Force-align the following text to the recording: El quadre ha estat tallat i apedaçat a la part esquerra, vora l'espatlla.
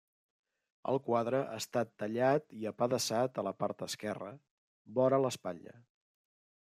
El 0.93 0.95
quadre 1.09 1.41
ha 1.41 1.59
estat 1.63 1.91
tallat 2.03 2.55
i 2.61 2.65
apedaçat 2.71 3.37
a 3.43 3.43
la 3.49 3.53
part 3.61 3.85
esquerra, 3.89 4.33
vora 4.99 5.21
l'espatlla. 5.27 5.77